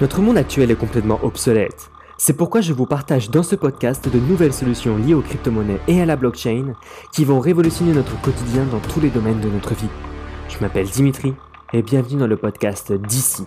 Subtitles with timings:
[0.00, 1.88] Notre monde actuel est complètement obsolète.
[2.18, 6.00] C'est pourquoi je vous partage dans ce podcast de nouvelles solutions liées aux crypto-monnaies et
[6.02, 6.74] à la blockchain
[7.12, 9.88] qui vont révolutionner notre quotidien dans tous les domaines de notre vie.
[10.48, 11.34] Je m'appelle Dimitri
[11.72, 13.44] et bienvenue dans le podcast d'ici.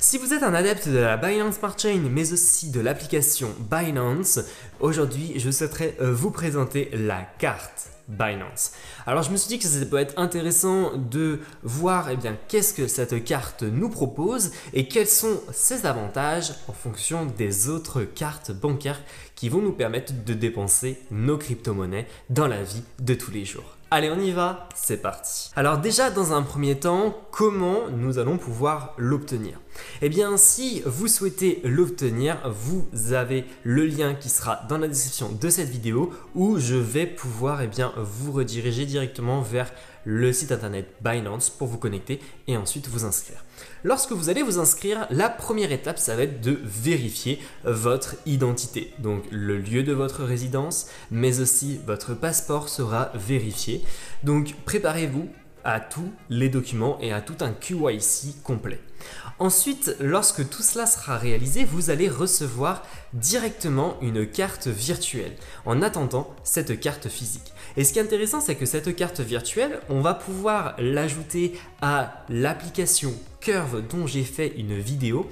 [0.00, 4.38] Si vous êtes un adepte de la Binance Smart Chain mais aussi de l'application Binance,
[4.78, 8.70] aujourd'hui je souhaiterais euh, vous présenter la carte Binance.
[9.06, 12.74] Alors je me suis dit que ça peut être intéressant de voir eh bien qu'est-ce
[12.74, 18.52] que cette carte nous propose et quels sont ses avantages en fonction des autres cartes
[18.52, 19.02] bancaires
[19.34, 23.77] qui vont nous permettre de dépenser nos crypto-monnaies dans la vie de tous les jours.
[23.90, 25.50] Allez, on y va, c'est parti.
[25.56, 29.58] Alors déjà, dans un premier temps, comment nous allons pouvoir l'obtenir?
[30.02, 35.30] Eh bien, si vous souhaitez l'obtenir, vous avez le lien qui sera dans la description
[35.32, 39.72] de cette vidéo où je vais pouvoir eh bien, vous rediriger directement vers
[40.04, 43.44] le site internet Binance pour vous connecter et ensuite vous inscrire.
[43.84, 48.92] Lorsque vous allez vous inscrire, la première étape, ça va être de vérifier votre identité.
[48.98, 53.82] Donc le lieu de votre résidence, mais aussi votre passeport sera vérifié.
[54.24, 55.28] Donc préparez-vous
[55.68, 58.80] à tous les documents et à tout un QYC complet.
[59.38, 66.34] Ensuite, lorsque tout cela sera réalisé, vous allez recevoir directement une carte virtuelle en attendant
[66.42, 67.52] cette carte physique.
[67.76, 72.24] Et ce qui est intéressant, c'est que cette carte virtuelle, on va pouvoir l'ajouter à
[72.28, 75.28] l'application Curve dont j'ai fait une vidéo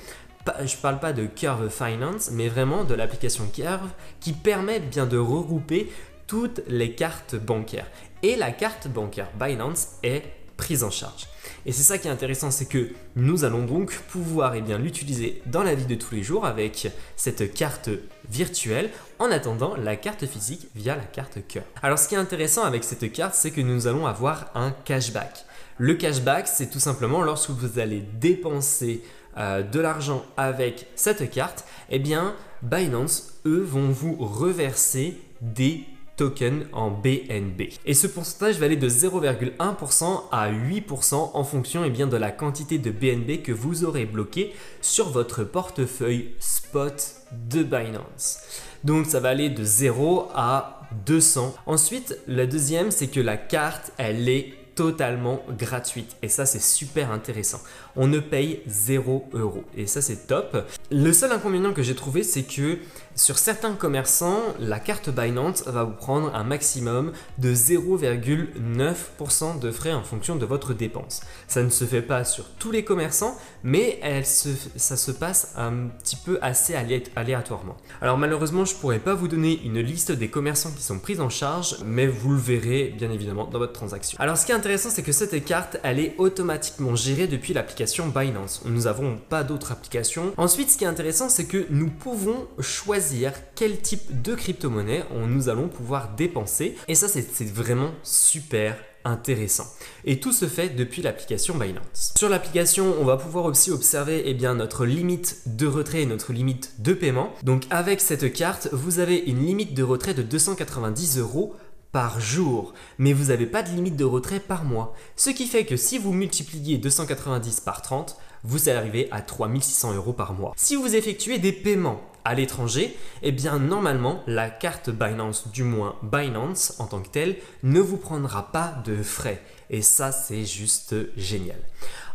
[0.64, 5.18] je parle pas de Curve Finance, mais vraiment de l'application Curve qui permet bien de
[5.18, 5.90] regrouper
[6.26, 7.86] toutes les cartes bancaires.
[8.22, 10.22] Et la carte bancaire Binance est
[10.56, 11.26] prise en charge.
[11.64, 15.62] Et c'est ça qui est intéressant, c'est que nous allons donc pouvoir eh l'utiliser dans
[15.62, 17.90] la vie de tous les jours avec cette carte
[18.30, 21.64] virtuelle en attendant la carte physique via la carte cœur.
[21.82, 25.44] Alors ce qui est intéressant avec cette carte, c'est que nous allons avoir un cashback.
[25.78, 29.02] Le cashback, c'est tout simplement lorsque vous allez dépenser
[29.36, 35.84] euh, de l'argent avec cette carte, eh bien Binance, eux, vont vous reverser des
[36.16, 37.68] token en BNB.
[37.84, 42.30] Et ce pourcentage va aller de 0,1% à 8% en fonction eh bien, de la
[42.30, 47.16] quantité de BNB que vous aurez bloqué sur votre portefeuille spot
[47.50, 48.38] de Binance.
[48.84, 51.54] Donc ça va aller de 0 à 200.
[51.66, 56.14] Ensuite, la deuxième, c'est que la carte, elle est totalement gratuite.
[56.22, 57.60] Et ça, c'est super intéressant.
[57.96, 59.64] On ne paye 0 euros.
[59.76, 60.64] Et ça, c'est top.
[60.92, 62.78] Le seul inconvénient que j'ai trouvé, c'est que
[63.16, 69.94] sur certains commerçants, la carte Binance va vous prendre un maximum de 0,9% de frais
[69.94, 71.22] en fonction de votre dépense.
[71.48, 76.16] Ça ne se fait pas sur tous les commerçants, mais ça se passe un petit
[76.16, 76.74] peu assez
[77.16, 77.78] aléatoirement.
[78.02, 81.30] Alors malheureusement, je pourrais pas vous donner une liste des commerçants qui sont pris en
[81.30, 84.18] charge, mais vous le verrez bien évidemment dans votre transaction.
[84.20, 88.08] Alors ce qui est intéressant, c'est que cette carte, elle est automatiquement gérée depuis l'application
[88.08, 88.62] Binance.
[88.64, 90.32] Nous n'avons pas d'autres applications.
[90.36, 95.48] Ensuite, ce qui est intéressant, c'est que nous pouvons choisir quel type de crypto-monnaie nous
[95.48, 96.76] allons pouvoir dépenser.
[96.88, 99.66] Et ça, c'est vraiment super intéressant.
[100.04, 102.12] Et tout se fait depuis l'application Binance.
[102.16, 106.32] Sur l'application, on va pouvoir aussi observer eh bien, notre limite de retrait et notre
[106.32, 107.32] limite de paiement.
[107.44, 111.54] Donc avec cette carte, vous avez une limite de retrait de 290 euros
[111.92, 114.94] par jour, mais vous n'avez pas de limite de retrait par mois.
[115.16, 119.94] Ce qui fait que si vous multipliez 290 par 30, vous allez arriver à 3600
[119.94, 120.52] euros par mois.
[120.56, 125.96] Si vous effectuez des paiements à l'étranger, eh bien normalement la carte Binance, du moins
[126.02, 129.42] Binance en tant que telle, ne vous prendra pas de frais.
[129.70, 131.58] Et ça, c'est juste génial.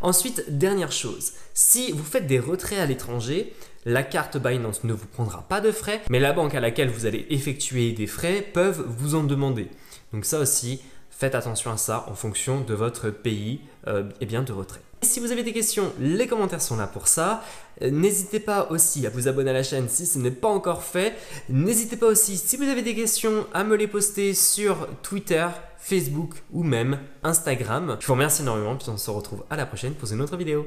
[0.00, 3.52] Ensuite, dernière chose, si vous faites des retraits à l'étranger,
[3.84, 7.06] la carte Binance ne vous prendra pas de frais, mais la banque à laquelle vous
[7.06, 9.68] allez effectuer des frais peuvent vous en demander.
[10.12, 10.80] Donc ça aussi,
[11.12, 14.80] faites attention à ça en fonction de votre pays euh, eh bien de retrait.
[15.02, 17.42] Si vous avez des questions, les commentaires sont là pour ça.
[17.82, 20.82] Euh, n'hésitez pas aussi à vous abonner à la chaîne si ce n'est pas encore
[20.82, 21.14] fait.
[21.48, 25.46] N'hésitez pas aussi, si vous avez des questions, à me les poster sur Twitter,
[25.78, 27.96] Facebook ou même Instagram.
[28.00, 30.66] Je vous remercie énormément, puis on se retrouve à la prochaine pour une autre vidéo.